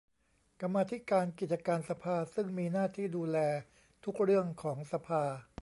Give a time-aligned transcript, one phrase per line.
[0.61, 3.37] กรรมาธิการกิจการสภาซึ่งมีหน้าที่ดูแล
[4.03, 5.23] ทุกเรื่องของสภา